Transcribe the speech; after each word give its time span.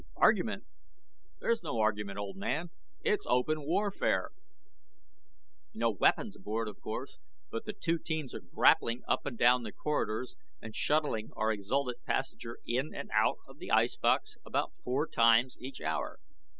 "Argument? 0.15 0.63
There's 1.41 1.61
no 1.61 1.77
argument, 1.77 2.17
old 2.17 2.35
man 2.35 2.71
it's 3.01 3.27
open 3.29 3.61
warfare. 3.61 4.31
No 5.75 5.91
weapons 5.91 6.35
aboard, 6.35 6.67
of 6.67 6.81
course, 6.81 7.19
but 7.51 7.65
the 7.65 7.73
two 7.73 7.99
teams 7.99 8.33
are 8.33 8.39
grappling 8.39 9.03
up 9.07 9.27
and 9.27 9.37
down 9.37 9.61
the 9.61 9.71
corridors 9.71 10.35
and 10.59 10.75
shuttling 10.75 11.29
our 11.35 11.51
exhalted 11.51 12.03
passenger 12.03 12.57
in 12.65 12.95
and 12.95 13.11
out 13.13 13.37
of 13.47 13.59
the 13.59 13.69
ice 13.69 13.95
box 13.95 14.37
about 14.43 14.73
four 14.83 15.07
times 15.07 15.55
each 15.59 15.79
hour. 15.81 16.17